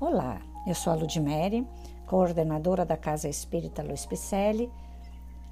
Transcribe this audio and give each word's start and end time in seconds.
Olá, 0.00 0.40
eu 0.66 0.74
sou 0.74 0.94
a 0.94 0.96
Ludmere, 0.96 1.68
coordenadora 2.06 2.86
da 2.86 2.96
Casa 2.96 3.28
Espírita 3.28 3.82
Luiz 3.82 4.06
Picelli, 4.06 4.72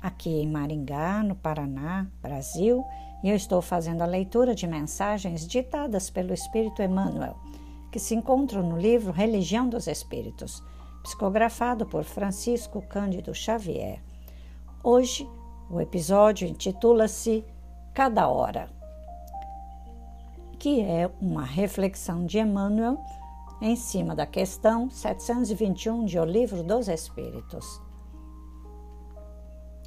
aqui 0.00 0.30
em 0.40 0.48
Maringá, 0.48 1.22
no 1.22 1.34
Paraná, 1.34 2.07
Brasil, 2.23 2.83
e 3.23 3.29
eu 3.29 3.37
estou 3.37 3.61
fazendo 3.61 4.00
a 4.00 4.07
leitura 4.07 4.55
de 4.55 4.67
mensagens 4.67 5.47
ditadas 5.47 6.08
pelo 6.08 6.33
Espírito 6.33 6.83
Emmanuel, 6.83 7.37
que 7.92 7.99
se 7.99 8.14
encontram 8.14 8.62
no 8.62 8.79
livro 8.79 9.12
Religião 9.12 9.69
dos 9.69 9.87
Espíritos, 9.87 10.65
psicografado 11.03 11.85
por 11.85 12.03
Francisco 12.05 12.80
Cândido 12.80 13.35
Xavier. 13.35 14.03
Hoje, 14.83 15.29
o 15.71 15.79
episódio 15.79 16.49
intitula-se 16.49 17.45
Cada 17.93 18.27
Hora, 18.29 18.71
que 20.59 20.80
é 20.80 21.11
uma 21.21 21.45
reflexão 21.45 22.25
de 22.25 22.39
Emmanuel 22.39 22.99
em 23.61 23.75
cima 23.75 24.14
da 24.14 24.27
questão 24.27 24.88
721 24.88 26.04
de 26.04 26.18
O 26.18 26.25
Livro 26.25 26.62
dos 26.62 26.89
Espíritos. 26.89 27.80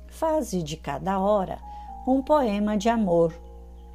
Faze 0.08 0.62
de 0.62 0.76
cada 0.76 1.20
hora 1.20 1.58
um 2.06 2.22
poema 2.22 2.78
de 2.78 2.90
amor, 2.90 3.34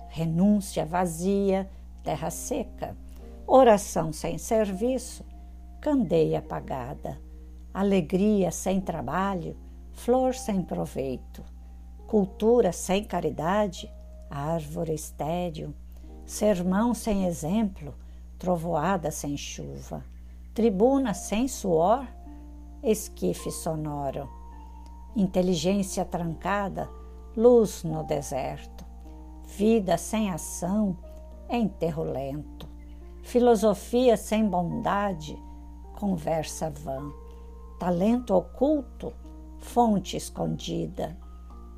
renúncia 0.08 0.86
vazia, 0.86 1.68
terra 2.02 2.30
seca, 2.30 2.96
oração 3.46 4.12
sem 4.12 4.38
serviço, 4.38 5.24
candeia 5.80 6.38
apagada, 6.38 7.20
alegria 7.72 8.50
sem 8.50 8.80
trabalho, 8.80 9.56
flor 9.92 10.34
sem 10.34 10.62
proveito, 10.62 11.44
cultura 12.06 12.72
sem 12.72 13.04
caridade, 13.04 13.92
árvore 14.30 14.94
estéril, 14.94 15.74
sermão 16.24 16.94
sem 16.94 17.26
exemplo, 17.26 17.94
trovoada 18.38 19.10
sem 19.10 19.36
chuva, 19.36 20.04
tribuna 20.54 21.14
sem 21.14 21.48
suor, 21.48 22.06
esquife 22.82 23.50
sonoro, 23.50 24.28
inteligência 25.14 26.04
trancada, 26.04 26.88
luz 27.36 27.82
no 27.82 28.04
deserto, 28.04 28.84
vida 29.44 29.96
sem 29.96 30.30
ação, 30.30 30.96
enterro 31.48 32.02
lento, 32.02 32.68
filosofia 33.22 34.16
sem 34.16 34.46
bondade, 34.46 35.36
conversa 35.98 36.70
vã, 36.70 37.10
talento 37.78 38.34
oculto, 38.34 39.12
fonte 39.58 40.16
escondida, 40.16 41.16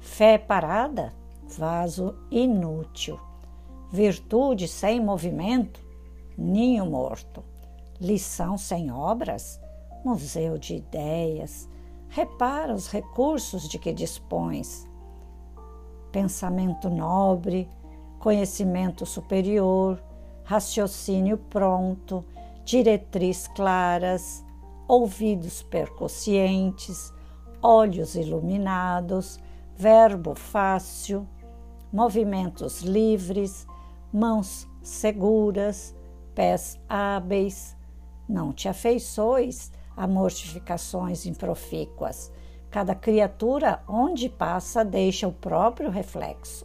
fé 0.01 0.37
parada, 0.39 1.15
vaso 1.57 2.15
inútil, 2.31 3.19
virtude 3.91 4.69
sem 4.69 5.01
movimento, 5.01 5.88
ninho 6.39 6.87
morto. 6.87 7.45
Lição 8.01 8.57
sem 8.57 8.93
obras, 8.93 9.61
museu 10.05 10.57
de 10.57 10.77
ideias. 10.77 11.69
Repara 12.09 12.73
os 12.73 12.89
recursos 12.89 13.69
de 13.69 13.79
que 13.79 13.93
dispões. 13.93 14.89
Pensamento 16.13 16.89
nobre, 16.89 17.69
conhecimento 18.21 19.05
superior, 19.05 20.03
raciocínio 20.45 21.37
pronto, 21.37 22.25
diretriz 22.65 23.49
claras, 23.49 24.45
ouvidos 24.87 25.63
percussientes, 25.63 27.13
olhos 27.61 28.15
iluminados, 28.15 29.39
verbo 29.77 30.35
fácil, 30.35 31.27
movimentos 31.93 32.81
livres, 32.81 33.67
mãos 34.13 34.67
seguras, 34.83 35.95
pés 36.39 36.81
hábeis. 36.89 37.77
Não 38.29 38.53
te 38.53 38.69
afeiçoes 38.69 39.73
a 39.97 40.07
mortificações 40.07 41.27
improfícuas. 41.27 42.33
Cada 42.71 42.95
criatura, 42.95 43.83
onde 43.89 44.29
passa, 44.29 44.85
deixa 44.85 45.27
o 45.27 45.33
próprio 45.33 45.91
reflexo. 45.91 46.65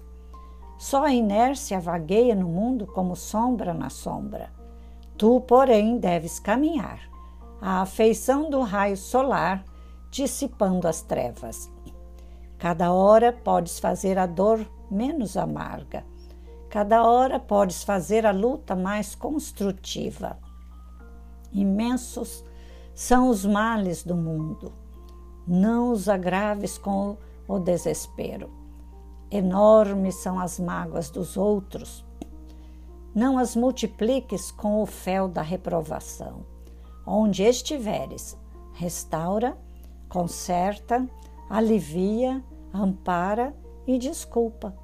Só 0.77 1.05
a 1.05 1.11
inércia 1.11 1.79
vagueia 1.79 2.35
no 2.35 2.47
mundo 2.47 2.85
como 2.85 3.15
sombra 3.15 3.73
na 3.73 3.89
sombra. 3.89 4.51
Tu, 5.17 5.41
porém, 5.41 5.97
deves 5.97 6.37
caminhar, 6.37 6.99
à 7.59 7.81
afeição 7.81 8.51
do 8.51 8.61
raio 8.61 8.95
solar, 8.95 9.65
dissipando 10.11 10.87
as 10.87 11.01
trevas. 11.01 11.67
Cada 12.59 12.91
hora 12.91 13.33
podes 13.33 13.79
fazer 13.79 14.19
a 14.19 14.27
dor 14.27 14.69
menos 14.91 15.35
amarga 15.35 16.05
Cada 16.73 17.03
hora 17.03 17.39
podes 17.39 17.83
fazer 17.83 18.25
a 18.25 18.31
luta 18.31 18.75
mais 18.75 19.13
construtiva. 19.13 20.39
Imensos 21.51 22.43
são 22.95 23.29
os 23.29 23.45
males 23.45 24.03
do 24.03 24.15
mundo. 24.15 24.73
Não 25.47 25.91
os 25.91 26.09
agraves 26.09 26.75
com 26.79 27.15
o 27.47 27.59
desespero. 27.59 28.49
Enormes 29.29 30.15
são 30.15 30.39
as 30.39 30.59
mágoas 30.59 31.11
dos 31.11 31.37
outros. 31.37 32.03
Não 33.13 33.37
as 33.37 33.55
multipliques 33.55 34.49
com 34.49 34.81
o 34.81 34.87
fel 34.87 35.27
da 35.27 35.43
reprovação. 35.43 36.43
Onde 37.05 37.43
estiveres, 37.43 38.35
restaura, 38.73 39.55
conserta, 40.09 41.07
alivia, 41.47 42.43
ampara 42.73 43.55
e 43.85 43.99
desculpa 43.99 44.81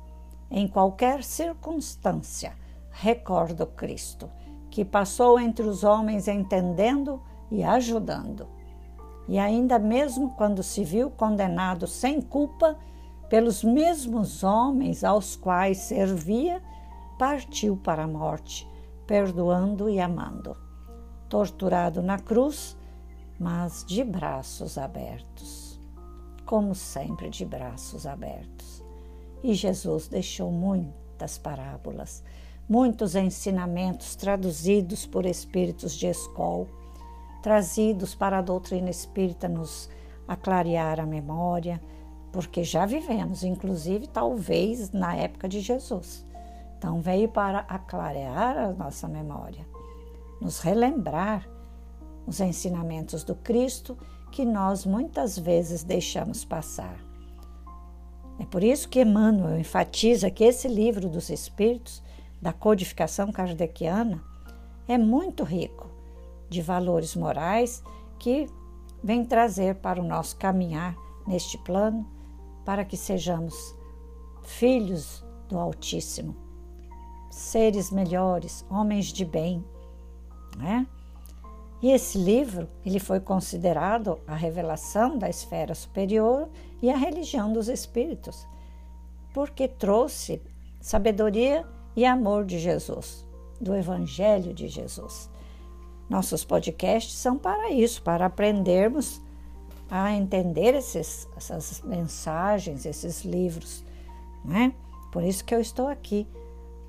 em 0.50 0.68
qualquer 0.68 1.24
circunstância, 1.24 2.54
recordo 2.90 3.66
Cristo, 3.68 4.30
que 4.70 4.84
passou 4.84 5.40
entre 5.40 5.66
os 5.66 5.84
homens 5.84 6.28
entendendo 6.28 7.22
e 7.52 7.64
ajudando. 7.64 8.48
E 9.28 9.38
ainda 9.38 9.78
mesmo 9.78 10.32
quando 10.36 10.64
se 10.64 10.84
viu 10.84 11.10
condenado 11.12 11.86
sem 11.86 12.22
culpa 12.22 12.78
pelos 13.30 13.64
mesmos 13.64 14.44
homens 14.44 15.04
aos 15.04 15.36
quais 15.36 15.78
servia, 15.78 16.62
partiu 17.18 17.78
para 17.78 18.04
a 18.04 18.08
morte, 18.08 18.68
perdoando 19.06 19.88
e 19.88 20.00
amando. 20.00 20.58
Torturado 21.30 22.02
na 22.02 22.18
cruz, 22.18 22.76
mas 23.40 23.86
de 23.86 24.04
braços 24.04 24.80
abertos. 24.80 25.80
Como 26.44 26.74
sempre, 26.74 27.30
de 27.30 27.46
braços 27.46 28.08
abertos. 28.08 28.84
E 29.44 29.54
Jesus 29.54 30.08
deixou 30.08 30.52
muitas 30.52 31.38
parábolas, 31.38 32.24
muitos 32.68 33.16
ensinamentos 33.16 34.16
traduzidos 34.16 35.06
por 35.06 35.26
espíritos 35.26 35.94
de 35.94 36.08
escola, 36.08 36.68
trazidos 37.42 38.14
para 38.14 38.40
a 38.40 38.42
doutrina 38.42 38.90
espírita 38.90 39.48
nos 39.48 39.90
aclarear 40.28 41.00
a 41.00 41.06
memória, 41.06 41.82
porque 42.32 42.64
já 42.64 42.86
vivemos, 42.86 43.44
inclusive, 43.44 44.08
talvez 44.08 44.92
na 44.92 45.16
época 45.16 45.48
de 45.48 45.62
Jesus. 45.62 46.26
Então, 46.78 47.02
veio 47.02 47.28
para 47.28 47.60
aclarear 47.60 48.58
a 48.58 48.72
nossa 48.72 49.08
memória, 49.08 49.66
nos 50.40 50.60
relembrar 50.60 51.50
os 52.28 52.40
ensinamentos 52.40 53.24
do 53.24 53.36
Cristo 53.36 53.98
que 54.32 54.46
nós 54.46 54.86
muitas 54.86 55.38
vezes 55.38 55.84
deixamos 55.84 56.46
passar. 56.46 57.09
É 58.40 58.46
por 58.46 58.64
isso 58.64 58.88
que 58.88 59.02
Emmanuel 59.02 59.60
enfatiza 59.60 60.32
que 60.32 60.46
esse 60.46 60.68
livro 60.68 61.10
dos 61.10 61.30
Espíritos, 61.30 62.02
da 62.42 62.54
codificação 62.54 63.32
kardeciana, 63.34 64.24
é 64.88 64.98
muito 64.98 65.44
rico 65.44 65.90
de 66.50 66.62
valores 66.62 67.16
morais 67.16 67.84
que 68.18 68.48
vem 69.04 69.26
trazer 69.26 69.76
para 69.76 70.02
o 70.02 70.08
nosso 70.08 70.38
caminhar 70.38 70.96
neste 71.28 71.58
plano, 71.58 72.08
para 72.66 72.86
que 72.86 72.96
sejamos 72.96 73.76
filhos 74.44 75.24
do 75.50 75.60
Altíssimo, 75.60 76.36
seres 77.30 77.92
melhores, 77.92 78.66
homens 78.70 79.08
de 79.08 79.26
bem, 79.26 79.64
né? 80.58 80.88
E 81.82 81.92
esse 81.92 82.18
livro, 82.18 82.68
ele 82.86 83.00
foi 83.00 83.20
considerado 83.20 84.20
a 84.28 84.36
revelação 84.36 85.18
da 85.18 85.30
esfera 85.30 85.74
superior 85.74 86.50
e 86.82 86.90
a 86.90 86.98
religião 86.98 87.54
dos 87.54 87.70
espíritos, 87.70 88.46
porque 89.34 89.68
trouxe 89.68 90.42
sabedoria 90.82 91.66
e 91.96 92.06
amor 92.06 92.46
de 92.46 92.60
Jesus, 92.60 93.26
do 93.62 93.74
evangelho 93.76 94.54
de 94.54 94.68
Jesus. 94.68 95.30
Nossos 96.10 96.44
podcasts 96.44 97.14
são 97.14 97.38
para 97.38 97.72
isso, 97.72 98.02
para 98.02 98.26
aprendermos 98.26 99.22
a 99.90 100.12
entender 100.12 100.76
esses, 100.76 101.28
essas 101.38 101.82
mensagens, 101.82 102.86
esses 102.86 103.24
livros, 103.24 103.84
né? 104.44 104.74
Por 105.12 105.24
isso 105.24 105.44
que 105.46 105.56
eu 105.56 105.62
estou 105.62 105.88
aqui, 105.88 106.28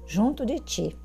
junto 0.06 0.44
de 0.44 0.58
ti, 0.58 0.96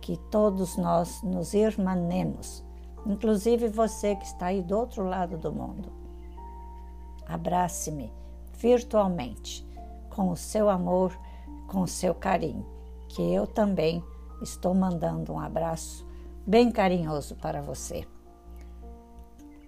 Que 0.00 0.16
todos 0.30 0.76
nós 0.76 1.20
nos 1.22 1.52
irmanemos, 1.52 2.64
inclusive 3.04 3.68
você 3.68 4.14
que 4.14 4.24
está 4.24 4.46
aí 4.46 4.62
do 4.62 4.78
outro 4.78 5.04
lado 5.04 5.36
do 5.36 5.52
mundo. 5.52 5.92
Abrace-me 7.26 8.12
virtualmente, 8.56 9.66
com 10.10 10.30
o 10.30 10.36
seu 10.36 10.70
amor, 10.70 11.18
com 11.66 11.80
o 11.80 11.88
seu 11.88 12.14
carinho, 12.14 12.64
que 13.08 13.20
eu 13.20 13.46
também 13.46 14.04
estou 14.42 14.74
mandando 14.74 15.32
um 15.32 15.40
abraço 15.40 16.06
bem 16.46 16.70
carinhoso 16.70 17.34
para 17.36 17.60
você. 17.60 18.06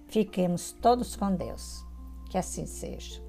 Fiquemos 0.09 0.73
todos 0.73 1.17
com 1.17 1.35
Deus. 1.35 1.85
Que 2.31 2.39
assim 2.39 2.67
seja. 2.67 3.26